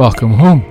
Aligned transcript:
Welcome 0.00 0.32
home. 0.32 0.64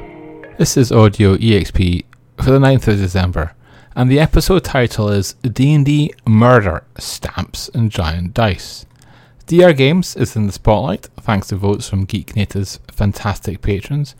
This 0.57 0.75
is 0.75 0.91
Audio 0.91 1.37
EXP 1.37 2.03
for 2.37 2.49
the 2.49 2.57
9th 2.57 2.87
of 2.87 2.97
December, 2.97 3.53
and 3.95 4.09
the 4.09 4.19
episode 4.19 4.63
title 4.63 5.09
is 5.09 5.33
D&D 5.33 6.11
Murder, 6.25 6.83
Stamps 6.97 7.69
and 7.75 7.91
Giant 7.91 8.33
Dice. 8.33 8.87
DR 9.45 9.71
Games 9.77 10.15
is 10.15 10.35
in 10.35 10.47
the 10.47 10.51
spotlight 10.51 11.09
thanks 11.19 11.45
to 11.49 11.57
votes 11.57 11.87
from 11.87 12.05
Geek 12.05 12.35
Native's 12.35 12.79
fantastic 12.91 13.61
patrons. 13.61 14.15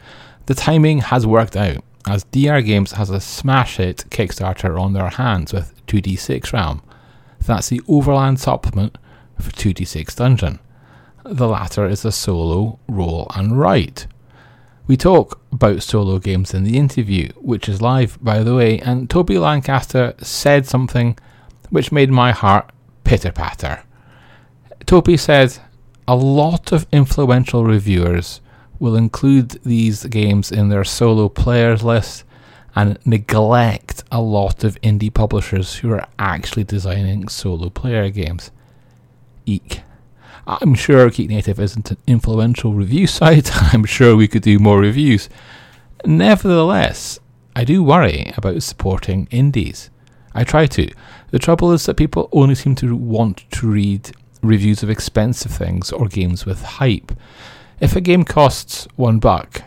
The 0.45 0.53
timing 0.53 0.99
has 0.99 1.25
worked 1.25 1.57
out 1.57 1.83
as 2.07 2.25
DR 2.25 2.63
Games 2.63 2.91
has 2.91 3.09
a 3.09 3.19
smash 3.19 3.77
hit 3.77 4.05
Kickstarter 4.11 4.79
on 4.79 4.93
their 4.93 5.09
hands 5.09 5.51
with 5.51 5.73
2D6 5.87 6.53
Realm. 6.53 6.83
That's 7.43 7.69
the 7.69 7.81
Overland 7.87 8.39
supplement 8.39 8.95
for 9.39 9.49
2D6 9.49 10.15
Dungeon. 10.15 10.59
The 11.25 11.47
latter 11.47 11.87
is 11.87 12.05
a 12.05 12.11
solo 12.11 12.77
roll 12.87 13.25
and 13.33 13.59
write. 13.59 14.05
We 14.89 14.97
talk 14.97 15.39
about 15.51 15.83
solo 15.83 16.17
games 16.17 16.55
in 16.55 16.63
the 16.63 16.75
interview, 16.75 17.29
which 17.35 17.69
is 17.69 17.79
live, 17.79 18.17
by 18.23 18.41
the 18.41 18.55
way, 18.55 18.79
and 18.79 19.07
Toby 19.07 19.37
Lancaster 19.37 20.15
said 20.17 20.65
something 20.65 21.15
which 21.69 21.91
made 21.91 22.09
my 22.09 22.31
heart 22.31 22.71
pitter 23.03 23.31
patter. 23.31 23.83
Toby 24.87 25.15
said 25.15 25.59
a 26.07 26.15
lot 26.15 26.71
of 26.71 26.87
influential 26.91 27.65
reviewers 27.65 28.41
will 28.79 28.95
include 28.95 29.51
these 29.63 30.05
games 30.05 30.51
in 30.51 30.69
their 30.69 30.83
solo 30.83 31.29
players 31.29 31.83
list 31.83 32.23
and 32.75 32.97
neglect 33.05 34.03
a 34.11 34.19
lot 34.19 34.63
of 34.63 34.81
indie 34.81 35.13
publishers 35.13 35.75
who 35.75 35.91
are 35.91 36.07
actually 36.17 36.63
designing 36.63 37.27
solo 37.27 37.69
player 37.69 38.09
games. 38.09 38.49
Eek. 39.45 39.81
I'm 40.47 40.75
sure 40.75 41.09
Geek 41.09 41.29
Native 41.29 41.59
isn't 41.59 41.91
an 41.91 41.97
influential 42.07 42.73
review 42.73 43.07
site. 43.19 43.51
I'm 43.73 43.85
sure 43.85 44.15
we 44.15 44.27
could 44.27 44.43
do 44.43 44.59
more 44.59 44.79
reviews. 44.79 45.29
Nevertheless, 46.05 47.19
I 47.55 47.63
do 47.63 47.83
worry 47.83 48.31
about 48.37 48.63
supporting 48.63 49.27
indies. 49.31 49.89
I 50.33 50.43
try 50.43 50.67
to. 50.67 50.89
The 51.31 51.39
trouble 51.39 51.71
is 51.71 51.85
that 51.85 51.97
people 51.97 52.29
only 52.31 52.55
seem 52.55 52.75
to 52.75 52.95
want 52.95 53.49
to 53.51 53.69
read 53.69 54.11
reviews 54.41 54.83
of 54.83 54.89
expensive 54.89 55.51
things 55.51 55.91
or 55.91 56.07
games 56.07 56.45
with 56.45 56.63
hype. 56.63 57.11
If 57.79 57.95
a 57.95 58.01
game 58.01 58.23
costs 58.23 58.87
one 58.95 59.19
buck, 59.19 59.63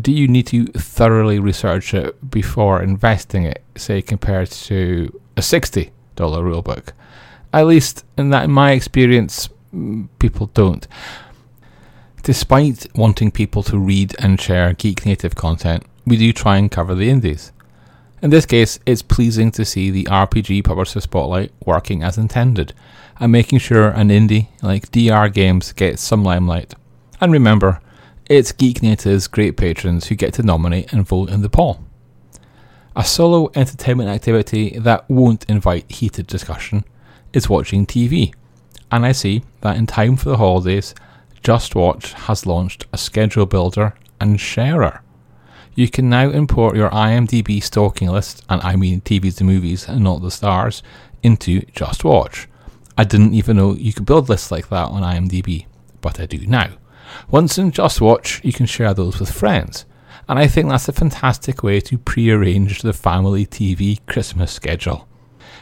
do 0.00 0.12
you 0.12 0.28
need 0.28 0.46
to 0.48 0.66
thoroughly 0.66 1.38
research 1.38 1.94
it 1.94 2.30
before 2.30 2.82
investing 2.82 3.44
it, 3.44 3.62
say 3.76 4.02
compared 4.02 4.50
to 4.50 5.20
a 5.36 5.40
$60 5.40 5.90
rulebook? 6.16 6.88
At 7.52 7.66
least 7.66 8.04
in 8.18 8.30
that 8.30 8.44
in 8.44 8.50
my 8.50 8.72
experience, 8.72 9.48
people 10.18 10.46
don't. 10.54 10.86
Despite 12.22 12.86
wanting 12.94 13.30
people 13.30 13.62
to 13.64 13.78
read 13.78 14.14
and 14.18 14.40
share 14.40 14.72
geek 14.72 15.06
native 15.06 15.34
content, 15.36 15.84
we 16.04 16.16
do 16.16 16.32
try 16.32 16.56
and 16.56 16.70
cover 16.70 16.94
the 16.94 17.10
indies. 17.10 17.52
In 18.22 18.30
this 18.30 18.46
case, 18.46 18.78
it's 18.86 19.02
pleasing 19.02 19.50
to 19.52 19.64
see 19.64 19.90
the 19.90 20.04
RPG 20.04 20.64
Publisher 20.64 21.00
Spotlight 21.00 21.52
working 21.64 22.02
as 22.02 22.18
intended 22.18 22.72
and 23.20 23.30
making 23.30 23.58
sure 23.58 23.88
an 23.88 24.08
indie 24.08 24.48
like 24.62 24.90
DR 24.90 25.28
Games 25.32 25.72
gets 25.72 26.02
some 26.02 26.24
limelight. 26.24 26.74
And 27.20 27.32
remember, 27.32 27.80
it's 28.28 28.52
Geek 28.52 28.82
Native's 28.82 29.28
great 29.28 29.56
patrons 29.56 30.06
who 30.06 30.14
get 30.14 30.34
to 30.34 30.42
nominate 30.42 30.92
and 30.92 31.06
vote 31.06 31.30
in 31.30 31.42
the 31.42 31.48
poll. 31.48 31.84
A 32.96 33.04
solo 33.04 33.50
entertainment 33.54 34.08
activity 34.08 34.78
that 34.78 35.08
won't 35.08 35.44
invite 35.48 35.90
heated 35.92 36.26
discussion 36.26 36.84
is 37.32 37.48
watching 37.48 37.86
TV 37.86 38.32
and 38.90 39.04
I 39.04 39.12
see 39.12 39.42
that 39.60 39.76
in 39.76 39.86
time 39.86 40.16
for 40.16 40.30
the 40.30 40.36
holidays, 40.36 40.94
Just 41.42 41.74
Watch 41.74 42.12
has 42.12 42.46
launched 42.46 42.86
a 42.92 42.98
schedule 42.98 43.46
builder 43.46 43.94
and 44.20 44.40
sharer. 44.40 45.02
You 45.74 45.88
can 45.88 46.08
now 46.08 46.30
import 46.30 46.76
your 46.76 46.90
IMDb 46.90 47.62
stalking 47.62 48.08
list, 48.08 48.44
and 48.48 48.62
I 48.62 48.76
mean 48.76 49.02
TVs 49.02 49.40
and 49.40 49.48
movies 49.48 49.88
and 49.88 50.02
not 50.02 50.22
the 50.22 50.30
stars, 50.30 50.82
into 51.22 51.60
Just 51.72 52.04
Watch. 52.04 52.48
I 52.96 53.04
didn't 53.04 53.34
even 53.34 53.58
know 53.58 53.74
you 53.74 53.92
could 53.92 54.06
build 54.06 54.28
lists 54.28 54.50
like 54.50 54.70
that 54.70 54.88
on 54.88 55.02
IMDb, 55.02 55.66
but 56.00 56.18
I 56.18 56.26
do 56.26 56.46
now. 56.46 56.70
Once 57.30 57.58
in 57.58 57.72
Just 57.72 58.00
Watch, 58.00 58.40
you 58.42 58.52
can 58.52 58.66
share 58.66 58.94
those 58.94 59.20
with 59.20 59.30
friends, 59.30 59.84
and 60.28 60.38
I 60.38 60.46
think 60.46 60.68
that's 60.68 60.88
a 60.88 60.92
fantastic 60.92 61.62
way 61.62 61.80
to 61.80 61.98
pre 61.98 62.30
arrange 62.30 62.80
the 62.80 62.92
family 62.92 63.44
TV 63.44 64.00
Christmas 64.06 64.52
schedule. 64.52 65.06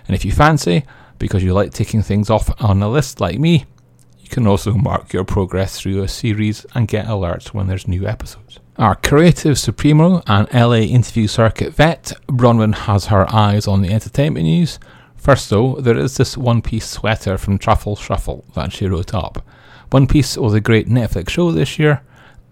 And 0.06 0.14
if 0.14 0.24
you 0.24 0.32
fancy, 0.32 0.84
because 1.18 1.42
you 1.42 1.52
like 1.52 1.72
taking 1.72 2.02
things 2.02 2.30
off 2.30 2.50
on 2.62 2.82
a 2.82 2.88
list 2.88 3.20
like 3.20 3.38
me, 3.38 3.64
you 4.18 4.28
can 4.28 4.46
also 4.46 4.72
mark 4.72 5.12
your 5.12 5.24
progress 5.24 5.78
through 5.78 6.02
a 6.02 6.08
series 6.08 6.64
and 6.74 6.88
get 6.88 7.06
alerts 7.06 7.48
when 7.48 7.66
there's 7.66 7.86
new 7.86 8.06
episodes. 8.06 8.58
Our 8.76 8.96
creative 8.96 9.58
supremo 9.58 10.22
and 10.26 10.52
LA 10.52 10.78
interview 10.78 11.28
circuit 11.28 11.74
vet, 11.74 12.12
Bronwyn 12.26 12.74
has 12.74 13.06
her 13.06 13.32
eyes 13.32 13.68
on 13.68 13.82
the 13.82 13.92
entertainment 13.92 14.46
news. 14.46 14.80
First, 15.14 15.48
though, 15.50 15.76
there 15.76 15.96
is 15.96 16.16
this 16.16 16.36
one 16.36 16.60
piece 16.60 16.88
sweater 16.88 17.38
from 17.38 17.58
Truffle 17.58 17.96
Shuffle 17.96 18.44
that 18.54 18.72
she 18.72 18.86
wrote 18.86 19.14
up. 19.14 19.44
One 19.90 20.08
Piece 20.08 20.36
was 20.36 20.54
a 20.54 20.60
great 20.60 20.88
Netflix 20.88 21.30
show 21.30 21.52
this 21.52 21.78
year, 21.78 22.02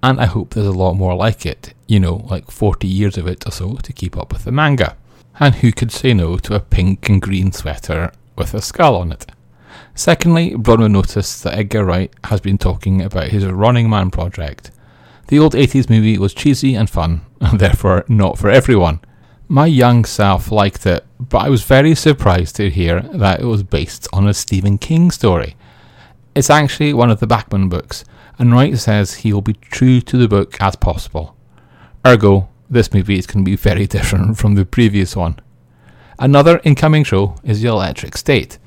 and 0.01 0.21
I 0.21 0.27
hope 0.27 0.55
there's 0.55 0.69
a 0.69 0.71
lot 0.71 0.95
more 0.95 1.17
like 1.17 1.45
it. 1.45 1.75
You 1.89 1.99
know, 1.99 2.25
like 2.31 2.53
40 2.53 2.87
years 2.87 3.19
of 3.19 3.27
it 3.27 3.45
or 3.45 3.51
so 3.51 3.75
to 3.83 3.93
keep 3.93 4.17
up 4.17 4.33
with 4.33 4.45
the 4.45 4.53
manga. 4.53 4.97
And 5.41 5.57
who 5.57 5.73
could 5.73 5.91
say 5.91 6.15
no 6.15 6.37
to 6.39 6.55
a 6.55 6.61
pink 6.61 7.09
and 7.09 7.21
green 7.21 7.51
sweater 7.51 8.13
with 8.37 8.55
a 8.55 8.63
skull 8.63 8.97
on 8.97 9.13
it. 9.13 9.27
Secondly, 9.95 10.53
Bronwyn 10.53 10.93
noticed 10.93 11.45
that 11.45 11.57
Edgar 11.57 11.85
Wright 11.85 12.13
has 12.25 12.41
been 12.41 12.59
talking 12.59 13.03
about 13.03 13.29
his 13.29 13.45
Running 13.45 13.91
Man 13.91 14.11
project. 14.11 14.71
The 15.29 15.39
old 15.39 15.55
80s 15.55 15.91
movie 15.91 16.19
was 16.19 16.35
cheesy 16.35 16.75
and 16.75 16.89
fun, 16.89 17.23
and 17.41 17.59
therefore 17.59 18.05
not 18.09 18.39
for 18.39 18.51
everyone. 18.51 19.01
My 19.49 19.67
young 19.67 20.05
self 20.05 20.51
liked 20.51 20.87
it, 20.87 21.05
but 21.21 21.39
I 21.39 21.51
was 21.51 21.63
very 21.65 21.95
surprised 21.95 22.57
to 22.57 22.71
hear 22.71 23.03
that 23.13 23.41
it 23.41 23.45
was 23.45 23.63
based 23.63 24.09
on 24.13 24.27
a 24.27 24.35
Stephen 24.35 24.79
King 24.79 25.11
story. 25.11 25.57
It's 26.35 26.49
actually 26.49 26.95
one 26.95 27.11
of 27.11 27.21
the 27.21 27.27
Bachman 27.27 27.69
books, 27.69 28.05
and 28.39 28.53
Wright 28.53 28.79
says 28.79 29.15
he 29.15 29.33
will 29.33 29.43
be 29.43 29.53
true 29.53 30.01
to 30.01 30.17
the 30.17 30.29
book 30.29 30.57
as 30.61 30.77
possible. 30.77 31.37
Ergo, 32.07 32.49
this 32.71 32.95
movie 32.95 33.19
is 33.19 33.27
going 33.27 33.45
to 33.45 33.51
be 33.51 33.57
very 33.57 33.87
different 33.97 34.39
from 34.39 34.55
the 34.55 34.65
previous 34.65 35.15
one. 35.15 35.39
Another 36.19 36.61
incoming 36.63 37.05
show 37.05 37.37
is 37.43 37.63
The 37.63 37.69
Electric 37.69 38.17
State. 38.17 38.59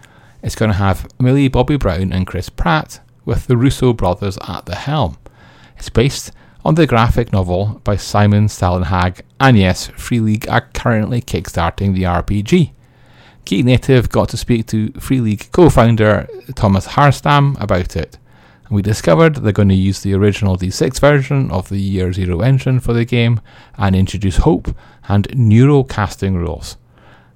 It's 0.41 0.55
going 0.55 0.71
to 0.71 0.77
have 0.77 1.07
Millie 1.19 1.47
Bobby 1.47 1.77
Brown 1.77 2.11
and 2.11 2.25
Chris 2.25 2.49
Pratt, 2.49 2.99
with 3.23 3.47
the 3.47 3.55
Russo 3.55 3.93
brothers 3.93 4.37
at 4.47 4.65
the 4.65 4.75
helm. 4.75 5.17
It's 5.77 5.89
based 5.89 6.31
on 6.63 6.75
the 6.75 6.87
graphic 6.87 7.31
novel 7.31 7.81
by 7.83 7.97
Simon 7.97 8.47
Stålenhag, 8.47 9.21
and 9.39 9.57
yes, 9.57 9.87
Free 9.95 10.19
League 10.19 10.49
are 10.49 10.69
currently 10.73 11.21
kickstarting 11.21 11.93
the 11.93 12.03
RPG. 12.03 12.71
Geek 13.45 13.65
Native 13.65 14.09
got 14.09 14.29
to 14.29 14.37
speak 14.37 14.65
to 14.67 14.91
Free 14.93 15.21
League 15.21 15.51
co 15.51 15.69
founder 15.69 16.27
Tomas 16.55 16.87
Härenstam 16.87 17.61
about 17.61 17.95
it, 17.95 18.17
and 18.65 18.75
we 18.75 18.81
discovered 18.81 19.35
they're 19.35 19.51
going 19.51 19.69
to 19.69 19.75
use 19.75 20.01
the 20.01 20.15
original 20.15 20.57
D6 20.57 20.99
version 20.99 21.51
of 21.51 21.69
the 21.69 21.79
Year 21.79 22.11
Zero 22.11 22.41
engine 22.41 22.79
for 22.79 22.93
the 22.93 23.05
game 23.05 23.39
and 23.77 23.95
introduce 23.95 24.37
Hope 24.37 24.75
and 25.07 25.27
neurocasting 25.29 26.33
rules. 26.33 26.77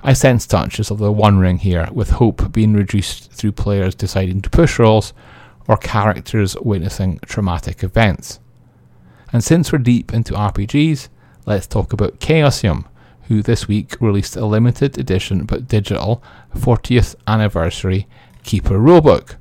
I 0.01 0.13
sense 0.13 0.47
touches 0.47 0.91
of 0.91 0.99
the 0.99 1.11
One 1.11 1.39
Ring 1.39 1.57
here, 1.57 1.89
with 1.91 2.11
hope 2.11 2.53
being 2.53 2.73
reduced 2.73 3.31
through 3.33 3.51
players 3.51 3.95
deciding 3.95 4.41
to 4.41 4.49
push 4.49 4.79
rolls 4.79 5.13
or 5.67 5.75
characters 5.75 6.55
witnessing 6.61 7.19
traumatic 7.25 7.83
events. 7.83 8.39
And 9.33 9.43
since 9.43 9.71
we're 9.71 9.79
deep 9.79 10.13
into 10.13 10.33
RPGs, 10.33 11.09
let's 11.45 11.67
talk 11.67 11.91
about 11.91 12.19
Chaosium, 12.19 12.85
who 13.23 13.41
this 13.41 13.67
week 13.67 13.99
released 13.99 14.37
a 14.37 14.45
limited 14.45 14.97
edition 14.97 15.45
but 15.45 15.67
digital 15.67 16.23
40th 16.55 17.15
anniversary 17.27 18.07
Keeper 18.43 18.79
rulebook. 18.79 19.35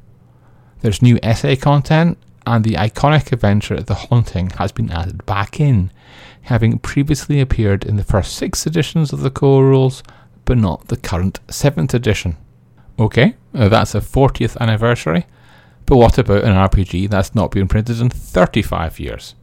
There's 0.81 1.01
new 1.01 1.21
essay 1.23 1.55
content, 1.55 2.19
and 2.45 2.65
the 2.65 2.75
iconic 2.75 3.31
adventure 3.33 3.81
The 3.81 3.95
Haunting 3.95 4.51
has 4.51 4.73
been 4.73 4.91
added 4.91 5.25
back 5.25 5.61
in, 5.61 5.93
having 6.43 6.79
previously 6.79 7.41
appeared 7.41 7.85
in 7.85 7.97
the 7.97 8.05
first 8.05 8.37
six 8.37 8.67
editions 8.67 9.13
of 9.13 9.21
the 9.21 9.31
core 9.31 9.65
rules 9.65 10.03
but 10.49 10.57
not 10.57 10.89
the 10.89 10.97
current 10.97 11.47
7th 11.49 11.93
edition. 11.93 12.35
Okay, 12.99 13.35
that's 13.53 13.95
a 13.95 14.01
40th 14.01 14.57
anniversary, 14.57 15.27
but 15.85 15.99
what 15.99 16.17
about 16.17 16.43
an 16.43 16.55
RPG 16.55 17.11
that's 17.11 17.35
not 17.35 17.51
been 17.51 17.69
printed 17.69 18.01
in 18.01 18.09
35 18.09 18.99
years? 18.99 19.35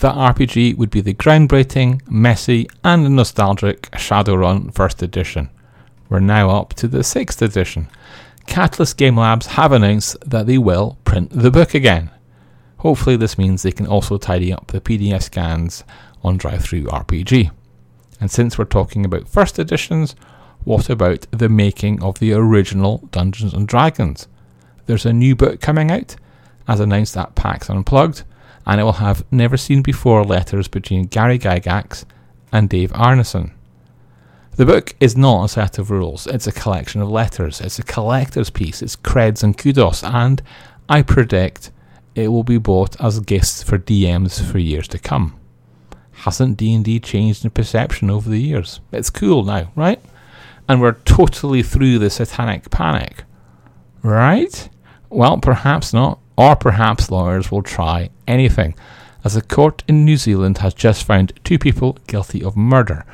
That 0.00 0.14
RPG 0.14 0.78
would 0.78 0.88
be 0.88 1.02
the 1.02 1.12
groundbreaking, 1.12 2.08
messy, 2.08 2.70
and 2.82 3.14
nostalgic 3.14 3.90
Shadowrun 3.90 4.72
1st 4.72 5.02
edition. 5.02 5.50
We're 6.08 6.20
now 6.20 6.48
up 6.48 6.72
to 6.74 6.88
the 6.88 7.00
6th 7.00 7.42
edition. 7.42 7.88
Catalyst 8.46 8.96
Game 8.96 9.18
Labs 9.18 9.46
have 9.46 9.72
announced 9.72 10.16
that 10.24 10.46
they 10.46 10.56
will 10.56 10.96
print 11.04 11.28
the 11.32 11.50
book 11.50 11.74
again. 11.74 12.08
Hopefully, 12.78 13.16
this 13.16 13.36
means 13.36 13.62
they 13.62 13.72
can 13.72 13.86
also 13.86 14.16
tidy 14.16 14.54
up 14.54 14.68
the 14.68 14.80
PDF 14.80 15.24
scans 15.24 15.84
on 16.22 16.38
DriveThru 16.38 16.84
RPG. 16.86 17.50
And 18.20 18.30
since 18.30 18.58
we're 18.58 18.66
talking 18.66 19.04
about 19.04 19.28
first 19.28 19.58
editions, 19.58 20.14
what 20.64 20.90
about 20.90 21.26
the 21.30 21.48
making 21.48 22.02
of 22.02 22.18
the 22.18 22.32
original 22.32 23.08
Dungeons 23.10 23.54
and 23.54 23.66
Dragons? 23.66 24.28
There's 24.86 25.06
a 25.06 25.12
new 25.12 25.34
book 25.34 25.60
coming 25.60 25.90
out, 25.90 26.16
as 26.68 26.80
announced 26.80 27.16
at 27.16 27.34
PAX 27.34 27.70
Unplugged, 27.70 28.24
and 28.66 28.80
it 28.80 28.84
will 28.84 28.92
have 28.92 29.24
never 29.30 29.56
seen 29.56 29.82
before 29.82 30.22
letters 30.24 30.68
between 30.68 31.06
Gary 31.06 31.38
Gygax 31.38 32.04
and 32.52 32.68
Dave 32.68 32.92
Arneson. 32.92 33.52
The 34.56 34.66
book 34.66 34.94
is 35.00 35.16
not 35.16 35.44
a 35.44 35.48
set 35.48 35.78
of 35.78 35.90
rules, 35.90 36.26
it's 36.26 36.46
a 36.46 36.52
collection 36.52 37.00
of 37.00 37.08
letters. 37.08 37.62
It's 37.62 37.78
a 37.78 37.82
collector's 37.82 38.50
piece, 38.50 38.82
it's 38.82 38.96
creds 38.96 39.42
and 39.42 39.56
kudos, 39.56 40.04
and 40.04 40.42
I 40.88 41.00
predict 41.00 41.70
it 42.14 42.28
will 42.28 42.44
be 42.44 42.58
bought 42.58 43.00
as 43.00 43.20
gifts 43.20 43.62
for 43.62 43.78
DMs 43.78 44.44
for 44.44 44.58
years 44.58 44.88
to 44.88 44.98
come. 44.98 45.39
Hasn't 46.24 46.56
D&D 46.56 47.00
changed 47.00 47.44
in 47.44 47.50
perception 47.50 48.10
over 48.10 48.28
the 48.28 48.40
years? 48.40 48.80
It's 48.92 49.10
cool 49.10 49.44
now, 49.44 49.72
right? 49.74 50.00
And 50.68 50.80
we're 50.80 50.92
totally 50.92 51.62
through 51.62 51.98
the 51.98 52.10
satanic 52.10 52.70
panic. 52.70 53.24
Right? 54.02 54.68
Well, 55.08 55.38
perhaps 55.38 55.92
not, 55.92 56.20
or 56.36 56.56
perhaps 56.56 57.10
lawyers 57.10 57.50
will 57.50 57.62
try 57.62 58.10
anything, 58.26 58.74
as 59.24 59.36
a 59.36 59.42
court 59.42 59.82
in 59.88 60.04
New 60.04 60.16
Zealand 60.16 60.58
has 60.58 60.74
just 60.74 61.04
found 61.04 61.38
two 61.44 61.58
people 61.58 61.98
guilty 62.06 62.42
of 62.42 62.56
murder 62.56 63.04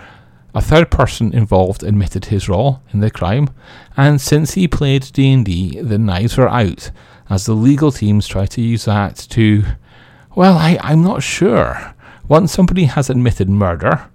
a 0.56 0.62
third 0.62 0.90
person 0.90 1.34
involved 1.34 1.82
admitted 1.82 2.24
his 2.24 2.48
role 2.48 2.80
in 2.90 3.00
the 3.00 3.10
crime, 3.10 3.50
and 3.94 4.18
since 4.18 4.54
he 4.54 4.66
played 4.66 5.12
D&D, 5.12 5.82
the 5.82 5.98
knives 5.98 6.38
were 6.38 6.48
out 6.48 6.90
as 7.28 7.44
the 7.44 7.52
legal 7.52 7.92
teams 7.92 8.26
try 8.26 8.46
to 8.46 8.62
use 8.62 8.86
that 8.86 9.16
to 9.16 9.64
well, 10.34 10.56
I, 10.56 10.78
I'm 10.80 11.02
not 11.02 11.22
sure. 11.22 11.94
Once 12.28 12.52
somebody 12.52 12.84
has 12.84 13.08
admitted 13.08 13.48
murder, 13.48 14.10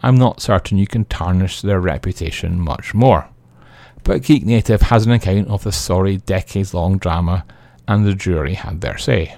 I'm 0.00 0.14
not 0.14 0.40
certain 0.40 0.78
you 0.78 0.86
can 0.86 1.04
tarnish 1.06 1.60
their 1.60 1.80
reputation 1.80 2.60
much 2.60 2.94
more. 2.94 3.28
But 4.04 4.22
Geek 4.22 4.44
Native 4.46 4.82
has 4.82 5.06
an 5.06 5.12
account 5.12 5.48
of 5.48 5.64
the 5.64 5.72
sorry 5.72 6.18
decades 6.18 6.72
long 6.72 6.98
drama, 6.98 7.44
and 7.88 8.06
the 8.06 8.14
jury 8.14 8.54
had 8.54 8.80
their 8.80 8.96
say. 8.96 9.36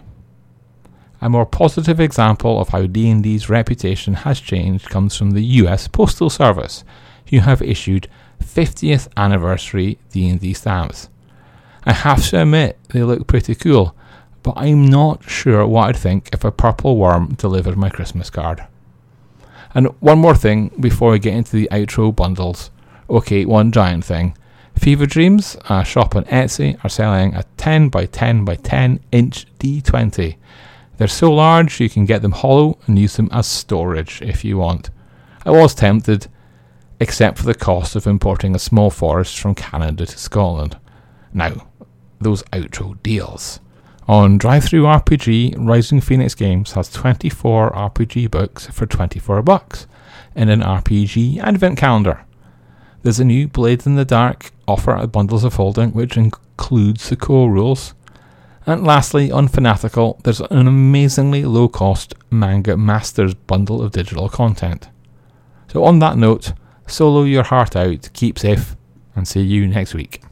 A 1.22 1.31
more 1.31 1.46
positive 1.46 1.99
example 1.99 2.61
of 2.61 2.70
how 2.70 2.87
D&D's 2.87 3.49
reputation 3.49 4.14
has 4.14 4.40
changed 4.40 4.90
comes 4.90 5.17
from 5.17 5.31
the 5.31 5.44
US 5.62 5.88
Postal 5.88 6.28
Service, 6.28 6.84
who 7.31 7.40
have 7.40 7.62
issued 7.62 8.08
50th 8.43 9.08
anniversary 9.17 9.99
D&D 10.12 10.52
stamps. 10.52 11.08
I 11.84 11.93
have 11.93 12.28
to 12.28 12.43
admit 12.43 12.78
they 12.90 13.02
look 13.02 13.26
pretty 13.26 13.55
cool, 13.55 13.94
but 14.42 14.54
I'm 14.56 14.87
not 14.87 15.28
sure 15.28 15.66
what 15.66 15.90
I'd 15.90 15.96
think 15.96 16.31
if 16.32 16.44
a 16.44 16.50
purple 16.50 16.96
worm 16.96 17.34
delivered 17.34 17.76
my 17.76 17.90
Christmas 17.90 18.31
card. 18.31 18.66
And 19.75 19.88
one 20.00 20.19
more 20.19 20.34
thing 20.34 20.70
before 20.81 21.12
we 21.12 21.19
get 21.19 21.34
into 21.34 21.56
the 21.56 21.69
outro 21.70 22.14
bundles. 22.14 22.70
Okay, 23.08 23.44
one 23.44 23.72
giant 23.72 24.04
thing. 24.04 24.37
Fever 24.76 25.06
Dreams, 25.06 25.56
a 25.69 25.84
shop 25.84 26.16
on 26.16 26.25
Etsy, 26.25 26.82
are 26.84 26.88
selling 26.88 27.34
a 27.34 27.44
10 27.56 27.88
by 27.88 28.06
10 28.06 28.44
by 28.44 28.56
10 28.56 29.00
inch 29.12 29.46
D20. 29.58 30.37
They're 30.96 31.08
so 31.08 31.32
large 31.32 31.81
you 31.81 31.88
can 31.88 32.06
get 32.06 32.22
them 32.22 32.32
hollow 32.32 32.78
and 32.86 32.98
use 32.98 33.16
them 33.16 33.28
as 33.32 33.46
storage 33.46 34.22
if 34.22 34.44
you 34.44 34.58
want. 34.58 34.90
I 35.44 35.50
was 35.50 35.75
tempted, 35.75 36.26
except 36.98 37.38
for 37.38 37.44
the 37.44 37.54
cost 37.54 37.96
of 37.96 38.06
importing 38.06 38.54
a 38.54 38.58
small 38.58 38.90
forest 38.90 39.38
from 39.38 39.54
Canada 39.54 40.06
to 40.06 40.19
Scotland. 40.19 40.78
Now, 41.32 41.69
those 42.20 42.43
outro 42.44 43.02
deals. 43.02 43.60
On 44.10 44.40
DriveThruRPG, 44.40 45.54
Rising 45.56 46.00
Phoenix 46.00 46.34
Games 46.34 46.72
has 46.72 46.90
24 46.90 47.70
RPG 47.70 48.28
books 48.28 48.66
for 48.66 48.84
24 48.84 49.40
bucks 49.42 49.86
in 50.34 50.48
an 50.48 50.62
RPG 50.62 51.38
advent 51.38 51.78
calendar. 51.78 52.24
There's 53.04 53.20
a 53.20 53.24
new 53.24 53.46
Blades 53.46 53.86
in 53.86 53.94
the 53.94 54.04
Dark 54.04 54.50
offer 54.66 54.96
at 54.96 55.12
Bundles 55.12 55.44
of 55.44 55.54
Holding, 55.54 55.92
which 55.92 56.16
includes 56.16 57.08
the 57.08 57.14
core 57.14 57.52
rules, 57.52 57.94
and 58.66 58.84
lastly, 58.84 59.30
on 59.30 59.46
Fanatical, 59.46 60.18
there's 60.24 60.40
an 60.40 60.66
amazingly 60.66 61.44
low 61.44 61.68
cost 61.68 62.14
Manga 62.32 62.76
Masters 62.76 63.34
bundle 63.34 63.80
of 63.80 63.92
digital 63.92 64.28
content. 64.28 64.88
So, 65.68 65.84
on 65.84 66.00
that 66.00 66.16
note, 66.16 66.52
solo 66.88 67.22
your 67.22 67.44
heart 67.44 67.76
out, 67.76 68.10
keep 68.12 68.40
safe, 68.40 68.74
and 69.14 69.28
see 69.28 69.42
you 69.42 69.68
next 69.68 69.94
week. 69.94 70.20